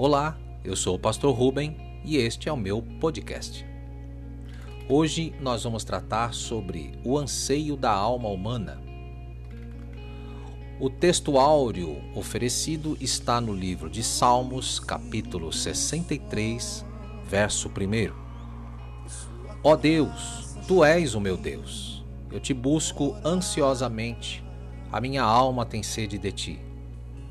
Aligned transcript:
Olá, 0.00 0.38
eu 0.62 0.76
sou 0.76 0.94
o 0.94 0.98
Pastor 0.98 1.34
Ruben 1.34 1.76
e 2.04 2.18
este 2.18 2.48
é 2.48 2.52
o 2.52 2.56
meu 2.56 2.80
podcast. 3.00 3.66
Hoje 4.88 5.34
nós 5.40 5.64
vamos 5.64 5.82
tratar 5.82 6.32
sobre 6.32 6.92
o 7.04 7.18
anseio 7.18 7.76
da 7.76 7.90
alma 7.90 8.28
humana. 8.28 8.80
O 10.78 10.88
texto 10.88 11.36
áureo 11.36 12.00
oferecido 12.14 12.96
está 13.00 13.40
no 13.40 13.52
livro 13.52 13.90
de 13.90 14.04
Salmos, 14.04 14.78
capítulo 14.78 15.52
63, 15.52 16.86
verso 17.24 17.68
1. 17.68 18.12
Ó 19.64 19.74
Deus, 19.74 20.54
tu 20.68 20.84
és 20.84 21.16
o 21.16 21.20
meu 21.20 21.36
Deus. 21.36 22.04
Eu 22.30 22.38
te 22.38 22.54
busco 22.54 23.16
ansiosamente. 23.24 24.44
A 24.92 25.00
minha 25.00 25.24
alma 25.24 25.66
tem 25.66 25.82
sede 25.82 26.18
de 26.18 26.30
ti. 26.30 26.60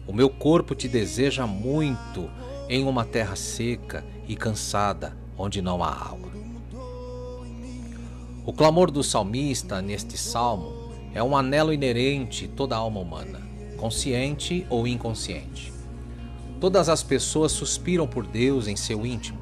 O 0.05 0.11
meu 0.11 0.29
corpo 0.29 0.75
te 0.75 0.89
deseja 0.89 1.47
muito 1.47 2.29
em 2.69 2.83
uma 2.85 3.05
terra 3.05 3.35
seca 3.35 4.05
e 4.27 4.35
cansada, 4.35 5.17
onde 5.37 5.61
não 5.61 5.83
há 5.83 5.89
água. 5.89 6.31
O 8.45 8.53
clamor 8.53 8.89
do 8.91 9.03
salmista 9.03 9.81
neste 9.81 10.17
salmo 10.17 10.91
é 11.13 11.21
um 11.21 11.35
anelo 11.35 11.73
inerente 11.73 12.47
toda 12.47 12.75
a 12.75 12.79
alma 12.79 12.99
humana, 12.99 13.41
consciente 13.77 14.65
ou 14.69 14.87
inconsciente. 14.87 15.73
Todas 16.59 16.89
as 16.89 17.03
pessoas 17.03 17.51
suspiram 17.51 18.07
por 18.07 18.25
Deus 18.25 18.67
em 18.67 18.75
seu 18.75 19.05
íntimo. 19.05 19.37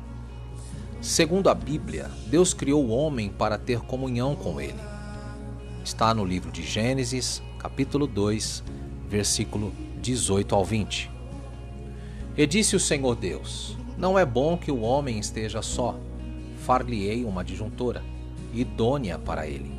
Segundo 1.02 1.50
a 1.50 1.54
Bíblia, 1.54 2.10
Deus 2.28 2.54
criou 2.54 2.84
o 2.84 2.90
homem 2.90 3.30
para 3.30 3.58
ter 3.58 3.80
comunhão 3.82 4.36
com 4.36 4.60
ele. 4.60 4.80
Está 5.84 6.14
no 6.14 6.26
livro 6.26 6.52
de 6.52 6.64
Gênesis, 6.64 7.42
capítulo 7.60 8.08
2, 8.08 8.64
versículo 9.08 9.72
18 10.02 10.56
ao 10.56 10.66
20. 10.66 11.15
E 12.38 12.46
disse 12.46 12.76
o 12.76 12.80
Senhor 12.80 13.16
Deus: 13.16 13.78
Não 13.98 14.20
é 14.20 14.26
bom 14.26 14.58
que 14.58 14.72
o 14.72 14.82
homem 14.82 15.18
esteja 15.18 15.62
só. 15.62 15.96
Far-lhe-ei 16.66 17.24
uma 17.24 17.42
adjuntora, 17.42 18.04
idônea 18.54 19.18
para 19.18 19.48
ele. 19.48 19.74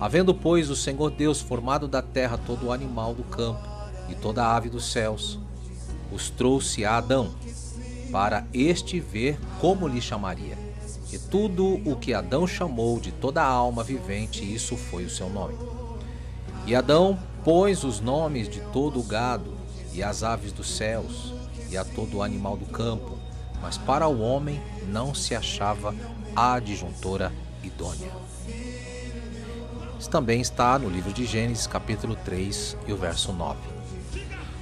Havendo, 0.00 0.34
pois, 0.34 0.70
o 0.70 0.76
Senhor 0.76 1.10
Deus 1.10 1.40
formado 1.40 1.86
da 1.86 2.00
terra 2.00 2.38
todo 2.38 2.66
o 2.66 2.72
animal 2.72 3.14
do 3.14 3.22
campo 3.24 3.68
e 4.08 4.14
toda 4.14 4.42
a 4.42 4.56
ave 4.56 4.70
dos 4.70 4.90
céus, 4.90 5.38
os 6.10 6.30
trouxe 6.30 6.84
a 6.84 6.96
Adão, 6.96 7.34
para 8.10 8.46
este 8.54 8.98
ver 8.98 9.38
como 9.60 9.86
lhe 9.86 10.00
chamaria. 10.00 10.56
E 11.12 11.18
tudo 11.18 11.80
o 11.84 11.96
que 11.96 12.14
Adão 12.14 12.46
chamou 12.46 12.98
de 12.98 13.12
toda 13.12 13.42
a 13.42 13.46
alma 13.46 13.84
vivente, 13.84 14.42
isso 14.42 14.76
foi 14.76 15.04
o 15.04 15.10
seu 15.10 15.28
nome. 15.28 15.56
E 16.66 16.74
Adão 16.74 17.18
pôs 17.44 17.84
os 17.84 18.00
nomes 18.00 18.48
de 18.48 18.60
todo 18.72 18.98
o 18.98 19.02
gado 19.02 19.52
e 19.92 20.02
as 20.02 20.22
aves 20.22 20.52
dos 20.52 20.68
céus 20.74 21.41
e 21.72 21.76
a 21.76 21.84
todo 21.84 22.22
animal 22.22 22.56
do 22.56 22.66
campo, 22.66 23.18
mas 23.60 23.78
para 23.78 24.06
o 24.06 24.20
homem 24.20 24.60
não 24.88 25.14
se 25.14 25.34
achava 25.34 25.94
a 26.36 26.54
adjuntora 26.54 27.32
idônea. 27.62 28.10
Isso 29.98 30.10
também 30.10 30.40
está 30.40 30.78
no 30.78 30.88
livro 30.88 31.12
de 31.12 31.24
Gênesis, 31.24 31.66
capítulo 31.66 32.16
3 32.24 32.76
e 32.86 32.92
o 32.92 32.96
verso 32.96 33.32
9. 33.32 33.58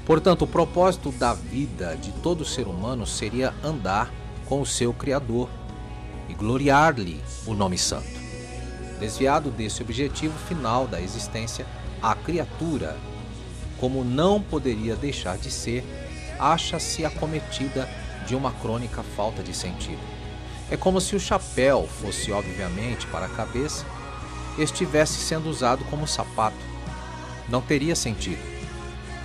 Portanto, 0.04 0.42
o 0.42 0.46
propósito 0.46 1.10
da 1.12 1.32
vida 1.32 1.96
de 1.96 2.12
todo 2.12 2.44
ser 2.44 2.66
humano 2.66 3.06
seria 3.06 3.54
andar 3.64 4.12
com 4.46 4.60
o 4.60 4.66
seu 4.66 4.92
Criador 4.92 5.48
e 6.28 6.34
gloriar-lhe 6.34 7.20
o 7.46 7.54
nome 7.54 7.78
santo. 7.78 8.20
Desviado 8.98 9.50
desse 9.50 9.82
objetivo 9.82 10.38
final 10.46 10.86
da 10.86 11.00
existência, 11.00 11.66
a 12.02 12.14
criatura, 12.14 12.96
como 13.78 14.04
não 14.04 14.42
poderia 14.42 14.94
deixar 14.94 15.38
de 15.38 15.50
ser, 15.50 15.84
acha-se 16.40 17.04
acometida 17.04 17.88
de 18.26 18.34
uma 18.34 18.52
crônica 18.52 19.02
falta 19.02 19.42
de 19.42 19.54
sentido. 19.54 20.00
É 20.70 20.76
como 20.76 21.00
se 21.00 21.14
o 21.14 21.20
chapéu 21.20 21.86
fosse 22.00 22.32
obviamente 22.32 23.06
para 23.08 23.26
a 23.26 23.30
cabeça, 23.30 23.84
estivesse 24.56 25.18
sendo 25.18 25.48
usado 25.50 25.84
como 25.86 26.06
sapato. 26.06 26.56
Não 27.48 27.60
teria 27.60 27.94
sentido. 27.94 28.40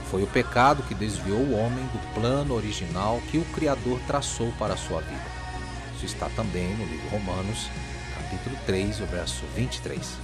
Foi 0.09 0.23
o 0.23 0.27
pecado 0.27 0.83
que 0.83 0.95
desviou 0.95 1.39
o 1.39 1.57
homem 1.57 1.85
do 1.85 2.13
plano 2.13 2.53
original 2.53 3.21
que 3.29 3.37
o 3.37 3.45
Criador 3.45 3.99
traçou 4.07 4.51
para 4.53 4.73
a 4.73 4.77
sua 4.77 5.01
vida. 5.01 5.25
Isso 5.95 6.05
está 6.05 6.29
também 6.29 6.75
no 6.75 6.85
livro 6.85 7.09
Romanos, 7.09 7.69
capítulo 8.15 8.55
3, 8.65 9.01
o 9.01 9.05
verso 9.05 9.43
23. 9.55 10.17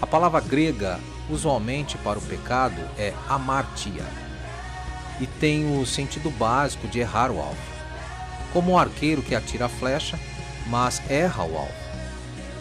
A 0.00 0.06
palavra 0.06 0.40
grega, 0.40 1.00
usualmente 1.28 1.98
para 1.98 2.18
o 2.18 2.22
pecado, 2.22 2.80
é 2.96 3.12
amartia 3.28 4.04
e 5.20 5.26
tem 5.26 5.78
o 5.78 5.84
sentido 5.84 6.30
básico 6.30 6.86
de 6.88 7.00
errar 7.00 7.30
o 7.30 7.38
alvo. 7.38 7.56
Como 8.52 8.72
um 8.72 8.78
arqueiro 8.78 9.22
que 9.22 9.34
atira 9.34 9.66
a 9.66 9.68
flecha, 9.68 10.18
mas 10.66 11.02
erra 11.10 11.44
o 11.44 11.56
alvo. 11.56 11.88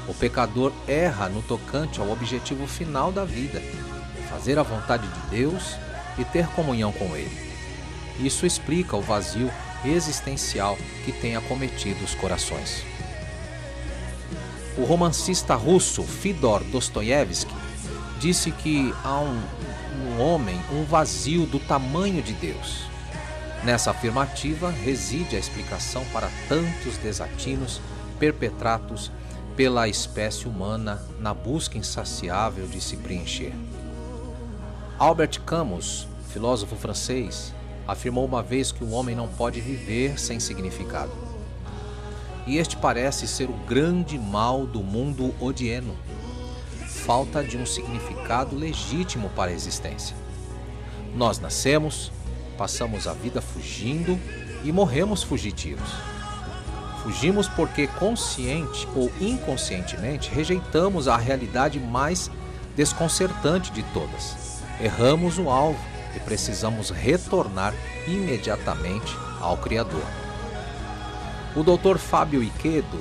O 0.07 0.13
pecador 0.13 0.71
erra 0.87 1.27
no 1.27 1.41
tocante 1.41 1.99
ao 1.99 2.09
objetivo 2.09 2.65
final 2.65 3.11
da 3.11 3.25
vida, 3.25 3.61
fazer 4.29 4.57
a 4.57 4.63
vontade 4.63 5.07
de 5.07 5.37
Deus 5.37 5.75
e 6.17 6.23
ter 6.23 6.47
comunhão 6.47 6.91
com 6.91 7.15
Ele. 7.15 7.47
Isso 8.19 8.45
explica 8.45 8.95
o 8.95 9.01
vazio 9.01 9.51
existencial 9.85 10.77
que 11.05 11.11
tem 11.11 11.35
acometido 11.35 12.03
os 12.03 12.15
corações. 12.15 12.83
O 14.77 14.83
romancista 14.83 15.55
russo 15.55 16.03
Fidor 16.03 16.63
Dostoiévski 16.63 17.53
disse 18.19 18.51
que 18.51 18.93
há 19.03 19.19
um 19.19 19.41
no 19.97 20.21
homem 20.21 20.59
um 20.71 20.83
vazio 20.83 21.45
do 21.45 21.59
tamanho 21.59 22.21
de 22.21 22.33
Deus. 22.33 22.85
Nessa 23.63 23.91
afirmativa 23.91 24.69
reside 24.69 25.35
a 25.35 25.39
explicação 25.39 26.05
para 26.13 26.29
tantos 26.47 26.97
desatinos 26.97 27.81
perpetrados 28.19 29.11
pela 29.55 29.87
espécie 29.87 30.47
humana 30.47 31.01
na 31.19 31.33
busca 31.33 31.77
insaciável 31.77 32.67
de 32.67 32.79
se 32.79 32.95
preencher. 32.97 33.53
Albert 34.99 35.41
Camus, 35.41 36.07
filósofo 36.29 36.75
francês, 36.75 37.53
afirmou 37.87 38.25
uma 38.25 38.43
vez 38.43 38.71
que 38.71 38.83
o 38.83 38.91
homem 38.91 39.15
não 39.15 39.27
pode 39.27 39.59
viver 39.59 40.19
sem 40.19 40.39
significado. 40.39 41.11
E 42.45 42.57
este 42.57 42.77
parece 42.77 43.27
ser 43.27 43.49
o 43.49 43.53
grande 43.67 44.17
mal 44.17 44.65
do 44.65 44.81
mundo 44.81 45.33
odieno 45.39 45.95
falta 47.07 47.41
de 47.41 47.57
um 47.57 47.65
significado 47.65 48.53
legítimo 48.53 49.29
para 49.29 49.49
a 49.49 49.53
existência. 49.53 50.13
Nós 51.15 51.39
nascemos, 51.39 52.11
passamos 52.57 53.07
a 53.07 53.13
vida 53.13 53.41
fugindo 53.41 54.19
e 54.61 54.73
morremos 54.73 55.23
fugitivos. 55.23 55.89
Fugimos 57.01 57.47
porque 57.47 57.87
consciente 57.87 58.85
ou 58.93 59.09
inconscientemente 59.21 60.29
rejeitamos 60.29 61.07
a 61.07 61.15
realidade 61.15 61.79
mais 61.79 62.29
desconcertante 62.75 63.71
de 63.71 63.83
todas. 63.93 64.61
Erramos 64.81 65.39
o 65.39 65.49
alvo 65.49 65.79
e 66.13 66.19
precisamos 66.19 66.89
retornar 66.89 67.73
imediatamente 68.05 69.15
ao 69.39 69.55
Criador. 69.55 70.05
O 71.55 71.63
Dr. 71.63 71.97
Fábio 71.97 72.43
Iquedo, 72.43 72.99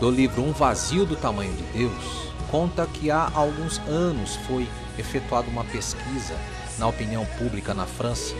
do 0.00 0.10
livro 0.10 0.42
Um 0.42 0.50
Vazio 0.50 1.06
do 1.06 1.14
Tamanho 1.14 1.52
de 1.52 1.62
Deus, 1.78 2.27
conta 2.50 2.86
que 2.86 3.10
há 3.10 3.30
alguns 3.34 3.78
anos 3.86 4.36
foi 4.46 4.68
efetuada 4.98 5.48
uma 5.48 5.64
pesquisa 5.64 6.34
na 6.78 6.86
opinião 6.86 7.24
pública 7.38 7.74
na 7.74 7.86
França. 7.86 8.34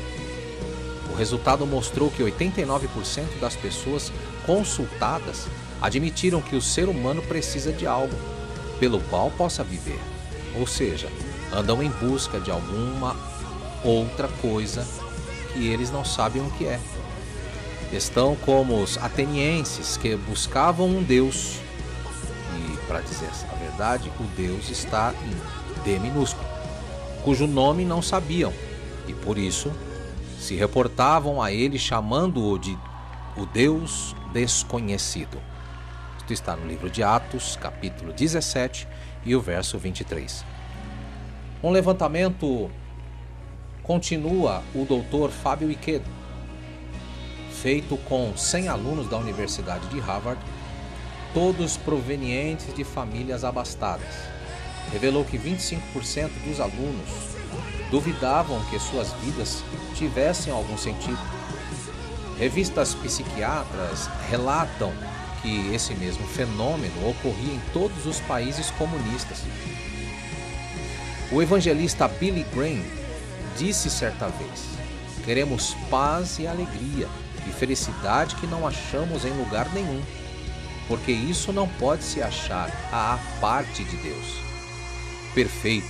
O 1.10 1.14
resultado 1.14 1.66
mostrou 1.66 2.10
que 2.10 2.22
89% 2.22 3.38
das 3.41 3.56
pessoas 3.56 4.12
consultadas 4.46 5.46
admitiram 5.80 6.41
que 6.41 6.56
o 6.56 6.62
ser 6.62 6.88
humano 6.88 7.22
precisa 7.22 7.72
de 7.72 7.86
algo 7.86 8.14
pelo 8.80 9.00
qual 9.02 9.30
possa 9.30 9.64
viver, 9.64 9.98
ou 10.54 10.66
seja, 10.66 11.08
andam 11.52 11.82
em 11.82 11.90
busca 11.90 12.38
de 12.38 12.50
alguma 12.50 13.16
outra 13.84 14.28
coisa 14.40 14.86
que 15.52 15.66
eles 15.66 15.90
não 15.90 16.04
sabem 16.04 16.42
o 16.42 16.50
que 16.52 16.66
é. 16.66 16.80
Estão 17.93 18.37
como 18.37 18.82
os 18.82 18.99
atenienses 18.99 19.96
que 19.96 20.14
buscavam 20.14 20.87
um 20.87 21.02
Deus 21.02 21.58
para 22.88 23.00
dizer 23.02 23.28
a 23.28 23.56
verdade, 23.78 24.10
o 24.19 24.25
Deus 24.36 24.70
está 24.70 25.14
em 25.22 25.82
D 25.84 26.00
minúsculo, 26.00 26.44
cujo 27.22 27.46
nome 27.46 27.84
não 27.84 28.02
sabiam 28.02 28.52
e 29.06 29.12
por 29.12 29.38
isso 29.38 29.72
se 30.36 30.56
reportavam 30.56 31.40
a 31.40 31.52
ele 31.52 31.78
chamando-o 31.78 32.58
de 32.58 32.76
o 33.36 33.46
Deus 33.46 34.16
desconhecido. 34.32 35.40
Isto 36.19 36.32
está 36.32 36.56
no 36.56 36.66
livro 36.66 36.90
de 36.90 37.04
Atos, 37.04 37.54
capítulo 37.54 38.12
17 38.12 38.88
e 39.25 39.36
o 39.36 39.40
verso 39.40 39.78
23. 39.78 40.44
Um 41.62 41.70
levantamento 41.70 42.69
continua 43.84 44.60
o 44.75 44.84
doutor 44.84 45.30
Fábio 45.30 45.70
Iquedo, 45.70 46.10
feito 47.52 47.96
com 48.08 48.36
100 48.36 48.66
alunos 48.66 49.08
da 49.08 49.16
Universidade 49.16 49.86
de 49.86 50.00
Harvard 50.00 50.40
todos 51.32 51.76
provenientes 51.76 52.75
de 52.75 52.84
famílias 52.84 53.44
abastadas. 53.44 54.14
Revelou 54.92 55.25
que 55.25 55.38
25% 55.38 56.30
dos 56.46 56.60
alunos 56.60 57.08
duvidavam 57.90 58.62
que 58.66 58.78
suas 58.78 59.12
vidas 59.25 59.62
tivessem 59.94 60.52
algum 60.52 60.76
sentido. 60.76 61.19
Revistas 62.38 62.94
psiquiatras 62.94 64.08
relatam 64.30 64.92
que 65.42 65.75
esse 65.75 65.94
mesmo 65.94 66.26
fenômeno 66.26 67.08
ocorria 67.08 67.54
em 67.54 67.60
todos 67.72 68.06
os 68.06 68.20
países 68.20 68.70
comunistas. 68.72 69.42
O 71.30 71.42
evangelista 71.42 72.08
Billy 72.08 72.44
Graham 72.54 72.82
disse 73.56 73.90
certa 73.90 74.28
vez: 74.28 74.64
Queremos 75.25 75.75
paz 75.90 76.38
e 76.38 76.46
alegria 76.46 77.08
e 77.46 77.52
felicidade 77.52 78.36
que 78.36 78.46
não 78.46 78.66
achamos 78.66 79.25
em 79.25 79.32
lugar 79.32 79.72
nenhum, 79.75 80.02
porque 80.88 81.12
isso 81.12 81.52
não 81.52 81.69
pode 81.69 82.02
se 82.02 82.23
achar 82.23 82.70
à 82.90 83.19
parte 83.40 83.85
de 83.85 83.96
Deus. 83.99 84.40
Perfeito. 85.35 85.87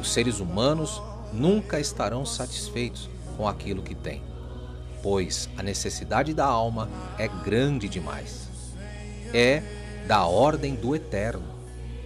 Os 0.00 0.12
seres 0.12 0.38
humanos 0.38 1.02
nunca 1.32 1.80
estarão 1.80 2.24
satisfeitos 2.24 3.10
com 3.36 3.48
aquilo 3.48 3.82
que 3.82 3.96
têm, 3.96 4.22
pois 5.02 5.50
a 5.56 5.62
necessidade 5.62 6.32
da 6.32 6.46
alma 6.46 6.88
é 7.18 7.26
grande 7.26 7.88
demais. 7.88 8.48
É 9.34 9.62
da 10.06 10.24
ordem 10.24 10.76
do 10.76 10.94
eterno 10.94 11.44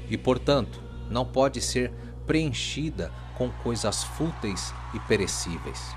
e, 0.08 0.16
portanto, 0.16 0.82
não 1.10 1.24
pode 1.24 1.60
ser 1.60 1.92
preenchida 2.26 3.12
com 3.36 3.50
coisas 3.62 4.02
fúteis 4.02 4.74
e 4.94 5.00
perecíveis. 5.00 5.94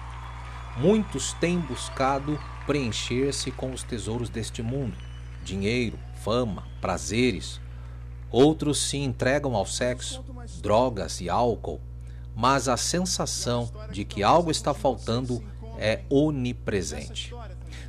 Muitos 0.78 1.34
têm 1.34 1.58
buscado 1.58 2.38
preencher-se 2.66 3.50
com 3.52 3.72
os 3.72 3.82
tesouros 3.82 4.30
deste 4.30 4.62
mundo: 4.62 4.96
dinheiro, 5.46 5.98
fama, 6.22 6.64
prazeres. 6.82 7.62
Outros 8.30 8.80
se 8.80 8.98
entregam 8.98 9.56
ao 9.56 9.66
sexo, 9.66 10.22
drogas 10.62 11.22
e 11.22 11.30
álcool, 11.30 11.80
mas 12.36 12.68
a 12.68 12.76
sensação 12.76 13.72
de 13.92 14.04
que 14.04 14.22
algo 14.22 14.52
está 14.52 14.74
faltando 14.74 15.42
é 15.78 16.02
onipresente. 16.10 17.34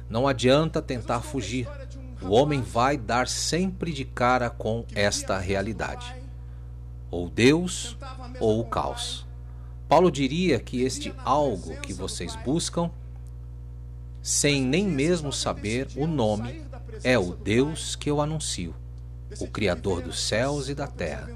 Não 0.09 0.29
adianta 0.29 0.81
tentar 0.81 1.23
fugir. 1.23 1.69
O 2.23 2.31
homem 2.31 2.61
vai 2.63 2.97
dar 2.97 3.27
sempre 3.27 3.93
de 3.93 4.05
cara 4.05 4.49
com 4.49 4.85
esta 4.95 5.39
realidade 5.39 6.15
ou 7.11 7.29
Deus 7.29 7.97
ou 8.41 8.61
o 8.61 8.65
caos. 8.65 9.27
Paulo 9.89 10.11
diria 10.11 10.59
que 10.59 10.83
este 10.83 11.15
algo 11.25 11.77
que 11.81 11.93
vocês 11.93 12.35
buscam, 12.37 12.91
sem 14.27 14.61
nem 14.61 14.89
mesmo 14.89 15.33
saber 15.33 15.87
o 15.95 16.05
nome, 16.05 16.61
é 17.05 17.17
o 17.17 17.33
Deus 17.33 17.95
que 17.95 18.11
eu 18.11 18.21
anuncio, 18.21 18.75
o 19.39 19.47
Criador 19.47 20.03
dos 20.03 20.21
céus 20.21 20.69
e 20.69 20.75
da 20.75 20.89
terra, 20.89 21.31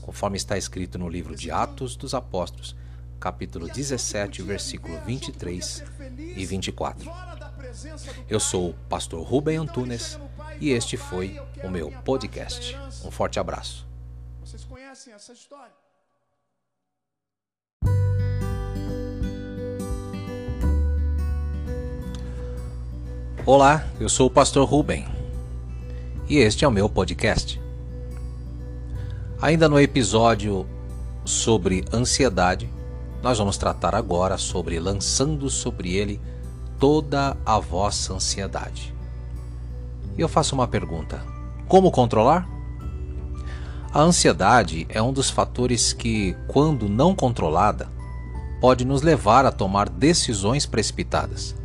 conforme 0.00 0.36
está 0.36 0.56
escrito 0.56 0.96
no 0.96 1.08
livro 1.08 1.34
de 1.34 1.50
Atos 1.50 1.96
dos 1.96 2.14
Apóstolos, 2.14 2.76
capítulo 3.18 3.66
17, 3.66 4.42
versículo 4.42 4.96
23 5.04 5.82
e 6.36 6.46
24. 6.46 7.10
Eu 8.28 8.38
sou 8.38 8.70
o 8.70 8.74
pastor 8.88 9.26
Rubem 9.26 9.56
Antunes 9.56 10.16
e 10.60 10.70
este 10.70 10.96
foi 10.96 11.36
o 11.64 11.68
meu 11.68 11.90
podcast. 12.04 12.78
Um 13.04 13.10
forte 13.10 13.40
abraço. 13.40 13.84
Vocês 14.40 14.62
conhecem 14.62 15.12
essa 15.12 15.32
história? 15.32 15.89
Olá, 23.46 23.86
eu 23.98 24.06
sou 24.06 24.26
o 24.26 24.30
pastor 24.30 24.68
Ruben 24.68 25.06
e 26.28 26.36
este 26.36 26.62
é 26.62 26.68
o 26.68 26.70
meu 26.70 26.90
podcast. 26.90 27.58
Ainda 29.40 29.66
no 29.66 29.80
episódio 29.80 30.66
sobre 31.24 31.82
ansiedade, 31.90 32.68
nós 33.22 33.38
vamos 33.38 33.56
tratar 33.56 33.94
agora 33.94 34.36
sobre 34.36 34.78
lançando 34.78 35.48
sobre 35.48 35.96
ele 35.96 36.20
toda 36.78 37.34
a 37.44 37.58
vossa 37.58 38.12
ansiedade. 38.12 38.94
E 40.18 40.20
eu 40.20 40.28
faço 40.28 40.54
uma 40.54 40.68
pergunta: 40.68 41.24
como 41.66 41.90
controlar? 41.90 42.46
A 43.90 44.02
ansiedade 44.02 44.86
é 44.90 45.00
um 45.00 45.14
dos 45.14 45.30
fatores 45.30 45.94
que, 45.94 46.36
quando 46.46 46.90
não 46.90 47.14
controlada, 47.14 47.88
pode 48.60 48.84
nos 48.84 49.00
levar 49.00 49.46
a 49.46 49.50
tomar 49.50 49.88
decisões 49.88 50.66
precipitadas. 50.66 51.58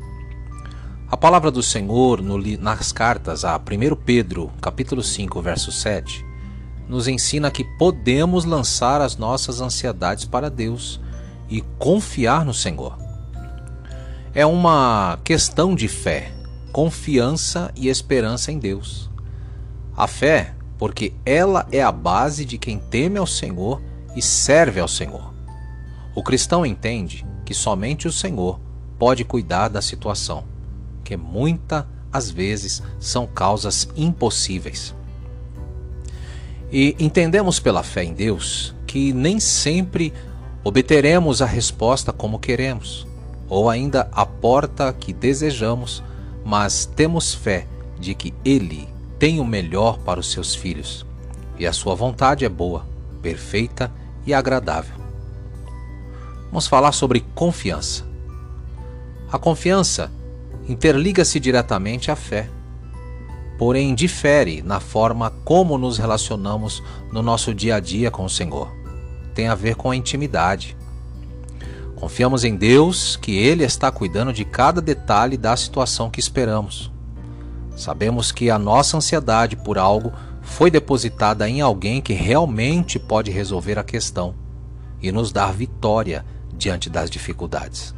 A 1.07 1.15
palavra 1.15 1.51
do 1.51 1.61
Senhor 1.61 2.19
nas 2.59 2.91
cartas 2.91 3.45
a 3.45 3.57
1 3.57 3.95
Pedro, 3.95 4.51
capítulo 4.59 5.03
5, 5.03 5.39
verso 5.39 5.71
7, 5.71 6.25
nos 6.89 7.07
ensina 7.07 7.51
que 7.51 7.63
podemos 7.77 8.43
lançar 8.43 9.01
as 9.01 9.15
nossas 9.15 9.61
ansiedades 9.61 10.25
para 10.25 10.49
Deus 10.49 10.99
e 11.47 11.61
confiar 11.77 12.43
no 12.43 12.55
Senhor. 12.55 12.97
É 14.33 14.47
uma 14.47 15.19
questão 15.23 15.75
de 15.75 15.87
fé, 15.87 16.33
confiança 16.71 17.71
e 17.75 17.87
esperança 17.87 18.51
em 18.51 18.57
Deus. 18.57 19.07
A 19.95 20.07
fé 20.07 20.55
porque 20.75 21.13
ela 21.23 21.67
é 21.71 21.83
a 21.83 21.91
base 21.91 22.43
de 22.43 22.57
quem 22.57 22.79
teme 22.79 23.19
ao 23.19 23.27
Senhor 23.27 23.79
e 24.15 24.23
serve 24.23 24.79
ao 24.79 24.87
Senhor. 24.87 25.31
O 26.15 26.23
cristão 26.23 26.65
entende 26.65 27.23
que 27.45 27.53
somente 27.53 28.07
o 28.07 28.11
Senhor 28.11 28.59
pode 28.97 29.23
cuidar 29.23 29.67
da 29.67 29.83
situação, 29.83 30.54
que 31.05 31.15
muitas 31.15 31.85
às 32.11 32.29
vezes 32.29 32.81
são 32.99 33.27
causas 33.27 33.87
impossíveis. 33.95 34.93
E 36.71 36.95
entendemos 36.99 37.59
pela 37.59 37.83
fé 37.83 38.03
em 38.03 38.13
Deus 38.13 38.75
que 38.87 39.13
nem 39.13 39.39
sempre 39.39 40.11
obteremos 40.63 41.41
a 41.41 41.45
resposta 41.45 42.11
como 42.11 42.39
queremos, 42.39 43.05
ou 43.47 43.69
ainda 43.69 44.09
a 44.11 44.25
porta 44.25 44.91
que 44.91 45.13
desejamos, 45.13 46.03
mas 46.43 46.85
temos 46.85 47.33
fé 47.33 47.67
de 47.99 48.15
que 48.15 48.33
Ele 48.43 48.89
tem 49.19 49.39
o 49.39 49.45
melhor 49.45 49.99
para 49.99 50.19
os 50.19 50.31
seus 50.31 50.55
filhos, 50.55 51.05
e 51.59 51.67
a 51.67 51.73
sua 51.73 51.93
vontade 51.95 52.45
é 52.45 52.49
boa, 52.49 52.85
perfeita 53.21 53.91
e 54.25 54.33
agradável. 54.33 54.95
Vamos 56.47 56.67
falar 56.67 56.93
sobre 56.93 57.25
confiança. 57.35 58.05
A 59.31 59.37
confiança 59.37 60.09
interliga-se 60.67 61.39
diretamente 61.39 62.09
à 62.09 62.15
fé, 62.15 62.49
porém 63.57 63.93
difere 63.93 64.61
na 64.61 64.79
forma 64.79 65.29
como 65.43 65.77
nos 65.77 65.97
relacionamos 65.97 66.83
no 67.11 67.21
nosso 67.21 67.53
dia 67.53 67.75
a 67.75 67.79
dia 67.79 68.11
com 68.11 68.25
o 68.25 68.29
Senhor. 68.29 68.71
Tem 69.33 69.47
a 69.47 69.55
ver 69.55 69.75
com 69.75 69.91
a 69.91 69.95
intimidade. 69.95 70.75
Confiamos 71.95 72.43
em 72.43 72.55
Deus 72.55 73.15
que 73.15 73.37
Ele 73.37 73.63
está 73.63 73.91
cuidando 73.91 74.33
de 74.33 74.43
cada 74.43 74.81
detalhe 74.81 75.37
da 75.37 75.55
situação 75.55 76.09
que 76.09 76.19
esperamos. 76.19 76.91
Sabemos 77.75 78.31
que 78.31 78.49
a 78.49 78.59
nossa 78.59 78.97
ansiedade 78.97 79.55
por 79.55 79.77
algo 79.77 80.11
foi 80.41 80.69
depositada 80.69 81.49
em 81.49 81.61
alguém 81.61 82.01
que 82.01 82.13
realmente 82.13 82.99
pode 82.99 83.31
resolver 83.31 83.77
a 83.79 83.83
questão 83.83 84.35
e 85.01 85.11
nos 85.11 85.31
dar 85.31 85.51
vitória 85.51 86.25
diante 86.53 86.89
das 86.89 87.09
dificuldades. 87.09 87.93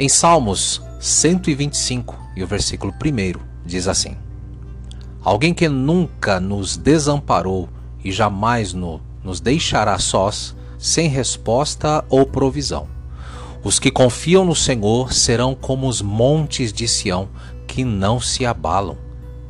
Em 0.00 0.08
Salmos 0.08 0.80
125 1.00 2.16
e 2.36 2.44
o 2.44 2.46
versículo 2.46 2.94
1 3.04 3.40
diz 3.66 3.88
assim: 3.88 4.16
Alguém 5.24 5.52
que 5.52 5.68
nunca 5.68 6.38
nos 6.38 6.76
desamparou 6.76 7.68
e 8.04 8.12
jamais 8.12 8.72
no, 8.72 9.00
nos 9.24 9.40
deixará 9.40 9.98
sós, 9.98 10.54
sem 10.78 11.08
resposta 11.08 12.04
ou 12.08 12.24
provisão. 12.24 12.86
Os 13.64 13.80
que 13.80 13.90
confiam 13.90 14.44
no 14.44 14.54
Senhor 14.54 15.12
serão 15.12 15.52
como 15.52 15.88
os 15.88 16.00
montes 16.00 16.72
de 16.72 16.86
Sião, 16.86 17.28
que 17.66 17.82
não 17.84 18.20
se 18.20 18.46
abalam, 18.46 18.96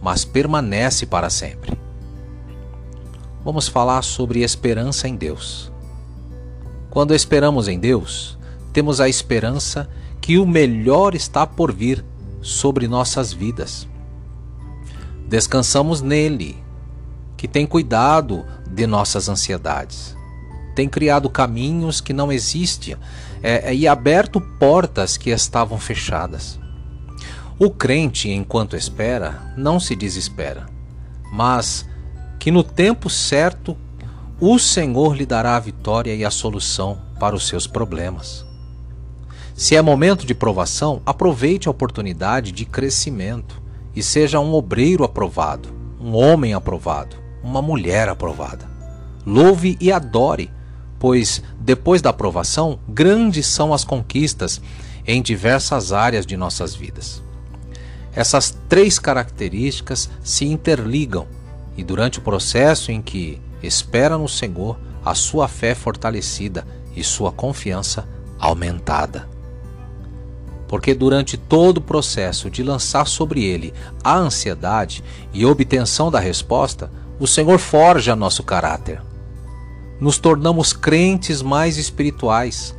mas 0.00 0.24
permanece 0.24 1.04
para 1.04 1.28
sempre. 1.28 1.78
Vamos 3.44 3.68
falar 3.68 4.00
sobre 4.00 4.42
esperança 4.42 5.06
em 5.06 5.14
Deus. 5.14 5.70
Quando 6.88 7.14
esperamos 7.14 7.68
em 7.68 7.78
Deus, 7.78 8.38
temos 8.72 8.98
a 8.98 9.10
esperança 9.10 9.86
que 10.28 10.36
o 10.36 10.46
melhor 10.46 11.14
está 11.14 11.46
por 11.46 11.72
vir 11.72 12.04
sobre 12.42 12.86
nossas 12.86 13.32
vidas. 13.32 13.88
Descansamos 15.26 16.02
nele, 16.02 16.62
que 17.34 17.48
tem 17.48 17.66
cuidado 17.66 18.44
de 18.70 18.86
nossas 18.86 19.30
ansiedades, 19.30 20.14
tem 20.74 20.86
criado 20.86 21.30
caminhos 21.30 22.02
que 22.02 22.12
não 22.12 22.30
existiam 22.30 23.00
é, 23.42 23.74
e 23.74 23.88
aberto 23.88 24.38
portas 24.38 25.16
que 25.16 25.30
estavam 25.30 25.78
fechadas. 25.78 26.60
O 27.58 27.70
crente, 27.70 28.28
enquanto 28.28 28.76
espera, 28.76 29.54
não 29.56 29.80
se 29.80 29.96
desespera, 29.96 30.66
mas 31.32 31.88
que 32.38 32.50
no 32.50 32.62
tempo 32.62 33.08
certo 33.08 33.74
o 34.38 34.58
Senhor 34.58 35.16
lhe 35.16 35.24
dará 35.24 35.56
a 35.56 35.60
vitória 35.60 36.14
e 36.14 36.22
a 36.22 36.30
solução 36.30 37.00
para 37.18 37.34
os 37.34 37.48
seus 37.48 37.66
problemas. 37.66 38.46
Se 39.58 39.74
é 39.74 39.82
momento 39.82 40.24
de 40.24 40.36
provação, 40.36 41.02
aproveite 41.04 41.66
a 41.66 41.70
oportunidade 41.72 42.52
de 42.52 42.64
crescimento 42.64 43.60
e 43.92 44.04
seja 44.04 44.38
um 44.38 44.54
obreiro 44.54 45.02
aprovado, 45.02 45.70
um 46.00 46.14
homem 46.14 46.54
aprovado, 46.54 47.16
uma 47.42 47.60
mulher 47.60 48.08
aprovada. 48.08 48.70
Louve 49.26 49.76
e 49.80 49.90
adore, 49.90 50.48
pois 50.96 51.42
depois 51.58 52.00
da 52.00 52.10
aprovação, 52.10 52.78
grandes 52.88 53.48
são 53.48 53.74
as 53.74 53.82
conquistas 53.82 54.62
em 55.04 55.20
diversas 55.20 55.92
áreas 55.92 56.24
de 56.24 56.36
nossas 56.36 56.76
vidas. 56.76 57.20
Essas 58.14 58.56
três 58.68 58.96
características 58.96 60.08
se 60.22 60.44
interligam 60.44 61.26
e 61.76 61.82
durante 61.82 62.20
o 62.20 62.22
processo 62.22 62.92
em 62.92 63.02
que 63.02 63.42
espera 63.60 64.16
no 64.16 64.28
Senhor, 64.28 64.78
a 65.04 65.16
sua 65.16 65.48
fé 65.48 65.74
fortalecida 65.74 66.64
e 66.94 67.02
sua 67.02 67.32
confiança 67.32 68.08
aumentada. 68.38 69.36
Porque 70.68 70.94
durante 70.94 71.38
todo 71.38 71.78
o 71.78 71.82
processo 71.82 72.50
de 72.50 72.62
lançar 72.62 73.06
sobre 73.06 73.42
ele 73.42 73.72
a 74.04 74.16
ansiedade 74.16 75.02
e 75.32 75.44
obtenção 75.46 76.10
da 76.10 76.20
resposta, 76.20 76.92
o 77.18 77.26
Senhor 77.26 77.58
forja 77.58 78.14
nosso 78.14 78.42
caráter. 78.42 79.02
Nos 79.98 80.18
tornamos 80.18 80.72
crentes 80.74 81.42
mais 81.42 81.78
espirituais, 81.78 82.76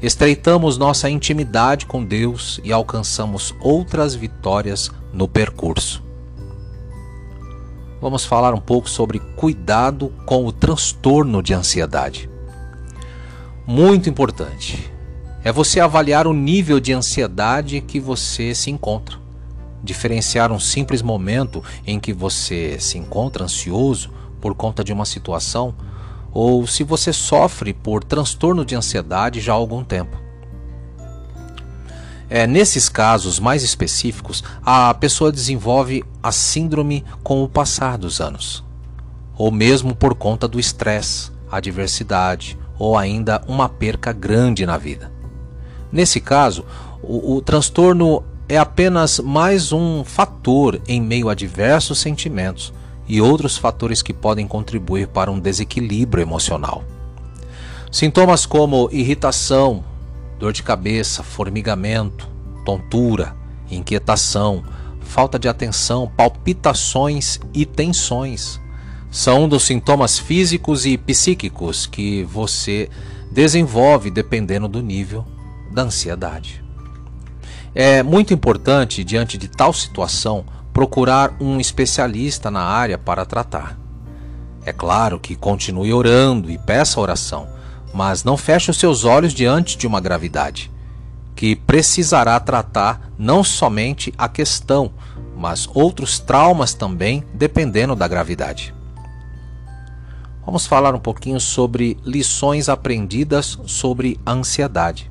estreitamos 0.00 0.78
nossa 0.78 1.10
intimidade 1.10 1.84
com 1.84 2.02
Deus 2.04 2.60
e 2.62 2.72
alcançamos 2.72 3.54
outras 3.60 4.14
vitórias 4.14 4.90
no 5.12 5.26
percurso. 5.26 6.02
Vamos 8.00 8.24
falar 8.24 8.54
um 8.54 8.60
pouco 8.60 8.88
sobre 8.88 9.18
cuidado 9.18 10.12
com 10.24 10.46
o 10.46 10.52
transtorno 10.52 11.42
de 11.42 11.52
ansiedade. 11.52 12.30
Muito 13.66 14.08
importante 14.08 14.97
é 15.48 15.52
você 15.52 15.80
avaliar 15.80 16.26
o 16.26 16.34
nível 16.34 16.78
de 16.78 16.92
ansiedade 16.92 17.80
que 17.80 17.98
você 17.98 18.54
se 18.54 18.70
encontra. 18.70 19.16
Diferenciar 19.82 20.52
um 20.52 20.60
simples 20.60 21.00
momento 21.00 21.64
em 21.86 21.98
que 21.98 22.12
você 22.12 22.78
se 22.78 22.98
encontra 22.98 23.44
ansioso 23.44 24.10
por 24.42 24.54
conta 24.54 24.84
de 24.84 24.92
uma 24.92 25.06
situação 25.06 25.74
ou 26.34 26.66
se 26.66 26.84
você 26.84 27.14
sofre 27.14 27.72
por 27.72 28.04
transtorno 28.04 28.62
de 28.62 28.74
ansiedade 28.74 29.40
já 29.40 29.54
há 29.54 29.56
algum 29.56 29.82
tempo. 29.82 30.18
É, 32.28 32.46
nesses 32.46 32.90
casos 32.90 33.40
mais 33.40 33.62
específicos, 33.62 34.44
a 34.62 34.92
pessoa 34.92 35.32
desenvolve 35.32 36.04
a 36.22 36.30
síndrome 36.30 37.02
com 37.22 37.42
o 37.42 37.48
passar 37.48 37.96
dos 37.96 38.20
anos, 38.20 38.62
ou 39.34 39.50
mesmo 39.50 39.96
por 39.96 40.14
conta 40.14 40.46
do 40.46 40.60
estresse, 40.60 41.32
adversidade 41.50 42.58
ou 42.78 42.98
ainda 42.98 43.42
uma 43.48 43.66
perca 43.66 44.12
grande 44.12 44.66
na 44.66 44.76
vida. 44.76 45.16
Nesse 45.92 46.20
caso, 46.20 46.64
o, 47.02 47.36
o 47.36 47.42
transtorno 47.42 48.22
é 48.48 48.56
apenas 48.58 49.18
mais 49.20 49.72
um 49.72 50.04
fator 50.04 50.80
em 50.86 51.00
meio 51.00 51.28
a 51.28 51.34
diversos 51.34 51.98
sentimentos 51.98 52.72
e 53.06 53.20
outros 53.20 53.56
fatores 53.56 54.02
que 54.02 54.12
podem 54.12 54.46
contribuir 54.46 55.08
para 55.08 55.30
um 55.30 55.38
desequilíbrio 55.38 56.22
emocional. 56.22 56.84
Sintomas 57.90 58.44
como 58.44 58.88
irritação, 58.92 59.84
dor 60.38 60.52
de 60.52 60.62
cabeça, 60.62 61.22
formigamento, 61.22 62.28
tontura, 62.64 63.34
inquietação, 63.70 64.62
falta 65.00 65.38
de 65.38 65.48
atenção, 65.48 66.10
palpitações 66.16 67.40
e 67.54 67.64
tensões 67.64 68.60
são 69.10 69.44
um 69.44 69.48
dos 69.48 69.64
sintomas 69.64 70.18
físicos 70.18 70.84
e 70.84 70.98
psíquicos 70.98 71.86
que 71.86 72.24
você 72.24 72.90
desenvolve 73.32 74.10
dependendo 74.10 74.68
do 74.68 74.82
nível 74.82 75.24
da 75.70 75.82
ansiedade. 75.82 76.64
É 77.74 78.02
muito 78.02 78.34
importante, 78.34 79.04
diante 79.04 79.36
de 79.38 79.48
tal 79.48 79.72
situação, 79.72 80.44
procurar 80.72 81.34
um 81.40 81.60
especialista 81.60 82.50
na 82.50 82.62
área 82.62 82.96
para 82.96 83.26
tratar. 83.26 83.78
É 84.64 84.72
claro 84.72 85.18
que 85.18 85.34
continue 85.34 85.92
orando 85.92 86.50
e 86.50 86.58
peça 86.58 87.00
oração, 87.00 87.48
mas 87.92 88.24
não 88.24 88.36
feche 88.36 88.70
os 88.70 88.78
seus 88.78 89.04
olhos 89.04 89.32
diante 89.32 89.76
de 89.76 89.86
uma 89.86 90.00
gravidade, 90.00 90.70
que 91.34 91.56
precisará 91.56 92.38
tratar 92.38 93.10
não 93.18 93.42
somente 93.42 94.12
a 94.16 94.28
questão, 94.28 94.90
mas 95.36 95.68
outros 95.72 96.18
traumas 96.18 96.74
também, 96.74 97.24
dependendo 97.32 97.94
da 97.94 98.08
gravidade. 98.08 98.74
Vamos 100.44 100.66
falar 100.66 100.94
um 100.94 101.00
pouquinho 101.00 101.38
sobre 101.38 101.96
lições 102.04 102.68
aprendidas 102.68 103.58
sobre 103.66 104.18
ansiedade. 104.26 105.10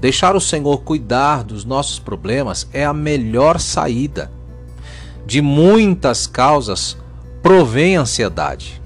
Deixar 0.00 0.36
o 0.36 0.40
Senhor 0.40 0.78
cuidar 0.78 1.42
dos 1.42 1.64
nossos 1.64 1.98
problemas 1.98 2.68
é 2.72 2.84
a 2.84 2.92
melhor 2.92 3.58
saída 3.58 4.30
de 5.26 5.42
muitas 5.42 6.26
causas 6.26 6.96
provém 7.42 7.96
ansiedade. 7.96 8.80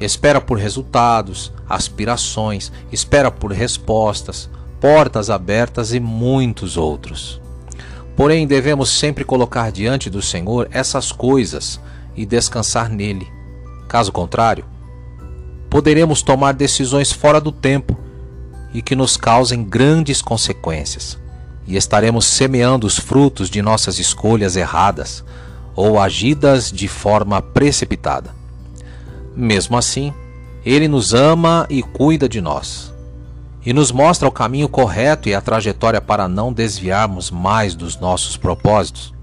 Espera 0.00 0.40
por 0.40 0.58
resultados, 0.58 1.52
aspirações, 1.68 2.72
espera 2.90 3.30
por 3.30 3.52
respostas, 3.52 4.50
portas 4.80 5.30
abertas 5.30 5.94
e 5.94 6.00
muitos 6.00 6.76
outros. 6.76 7.40
Porém, 8.16 8.46
devemos 8.46 8.90
sempre 8.90 9.24
colocar 9.24 9.70
diante 9.70 10.10
do 10.10 10.20
Senhor 10.20 10.68
essas 10.72 11.12
coisas 11.12 11.80
e 12.16 12.26
descansar 12.26 12.88
nele. 12.88 13.28
Caso 13.88 14.10
contrário, 14.10 14.64
poderemos 15.70 16.22
tomar 16.22 16.52
decisões 16.52 17.12
fora 17.12 17.40
do 17.40 17.52
tempo 17.52 17.96
e 18.74 18.82
que 18.82 18.96
nos 18.96 19.16
causem 19.16 19.64
grandes 19.64 20.20
consequências, 20.20 21.16
e 21.66 21.76
estaremos 21.76 22.26
semeando 22.26 22.86
os 22.86 22.98
frutos 22.98 23.48
de 23.48 23.62
nossas 23.62 23.98
escolhas 23.98 24.56
erradas, 24.56 25.24
ou 25.76 25.98
agidas 25.98 26.70
de 26.70 26.88
forma 26.88 27.40
precipitada. 27.40 28.34
Mesmo 29.34 29.76
assim, 29.76 30.12
Ele 30.66 30.88
nos 30.88 31.14
ama 31.14 31.66
e 31.70 31.82
cuida 31.82 32.28
de 32.28 32.40
nós, 32.40 32.92
e 33.64 33.72
nos 33.72 33.90
mostra 33.90 34.28
o 34.28 34.32
caminho 34.32 34.68
correto 34.68 35.28
e 35.28 35.34
a 35.34 35.40
trajetória 35.40 36.00
para 36.00 36.28
não 36.28 36.52
desviarmos 36.52 37.30
mais 37.30 37.74
dos 37.74 37.96
nossos 37.96 38.36
propósitos. 38.36 39.14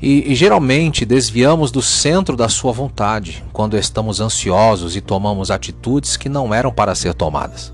E, 0.00 0.32
e, 0.32 0.34
geralmente 0.34 1.04
desviamos 1.04 1.72
do 1.72 1.82
centro 1.82 2.36
da 2.36 2.48
Sua 2.48 2.70
vontade 2.70 3.44
quando 3.52 3.76
estamos 3.76 4.20
ansiosos 4.20 4.94
e 4.94 5.00
tomamos 5.00 5.50
atitudes 5.50 6.16
que 6.16 6.28
não 6.28 6.54
eram 6.54 6.72
para 6.72 6.94
ser 6.94 7.14
tomadas, 7.14 7.72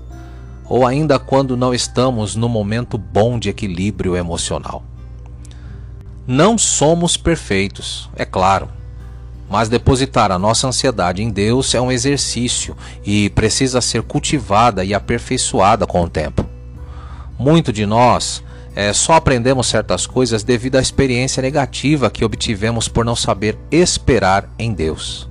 ou 0.67 0.85
ainda 0.85 1.19
quando 1.19 1.55
não 1.55 1.73
estamos 1.73 2.35
no 2.35 2.49
momento 2.49 2.97
bom 2.97 3.37
de 3.37 3.49
equilíbrio 3.49 4.15
emocional. 4.15 4.83
Não 6.27 6.57
somos 6.57 7.17
perfeitos, 7.17 8.09
é 8.15 8.25
claro, 8.25 8.67
mas 9.49 9.69
depositar 9.69 10.31
a 10.31 10.39
nossa 10.39 10.67
ansiedade 10.67 11.21
em 11.21 11.29
Deus 11.29 11.75
é 11.75 11.81
um 11.81 11.91
exercício 11.91 12.75
e 13.05 13.29
precisa 13.29 13.79
ser 13.79 14.01
cultivada 14.01 14.83
e 14.83 14.93
aperfeiçoada 14.93 15.85
com 15.85 16.01
o 16.01 16.09
tempo. 16.09 16.45
Muito 17.37 17.71
de 17.71 17.85
nós 17.85 18.43
é, 18.75 18.91
só 18.91 19.13
aprendemos 19.13 19.67
certas 19.67 20.05
coisas 20.05 20.43
devido 20.43 20.75
à 20.75 20.81
experiência 20.81 21.41
negativa 21.41 22.09
que 22.09 22.25
obtivemos 22.25 22.87
por 22.87 23.05
não 23.05 23.15
saber 23.15 23.57
esperar 23.71 24.49
em 24.57 24.73
Deus. 24.73 25.29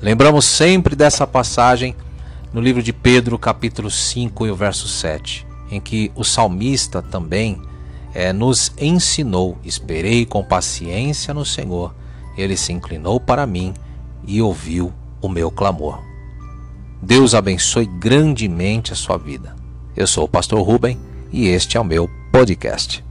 Lembramos 0.00 0.46
sempre 0.46 0.96
dessa 0.96 1.26
passagem 1.26 1.94
no 2.52 2.60
livro 2.60 2.82
de 2.82 2.92
Pedro, 2.92 3.38
capítulo 3.38 3.90
5 3.90 4.46
e 4.46 4.50
o 4.50 4.56
verso 4.56 4.88
7, 4.88 5.46
em 5.70 5.80
que 5.80 6.10
o 6.14 6.24
salmista 6.24 7.00
também 7.00 7.60
é, 8.14 8.32
nos 8.32 8.72
ensinou: 8.78 9.58
esperei 9.64 10.26
com 10.26 10.42
paciência 10.42 11.32
no 11.32 11.44
Senhor, 11.44 11.94
ele 12.36 12.56
se 12.56 12.72
inclinou 12.72 13.20
para 13.20 13.46
mim 13.46 13.74
e 14.26 14.42
ouviu 14.42 14.92
o 15.20 15.28
meu 15.28 15.50
clamor. 15.50 16.02
Deus 17.02 17.34
abençoe 17.34 17.86
grandemente 17.86 18.92
a 18.92 18.96
sua 18.96 19.16
vida. 19.16 19.56
Eu 19.96 20.06
sou 20.06 20.24
o 20.24 20.28
pastor 20.28 20.60
Ruben 20.62 20.98
e 21.32 21.48
este 21.48 21.76
é 21.76 21.80
o 21.80 21.84
meu 21.84 22.08
podcast. 22.30 23.09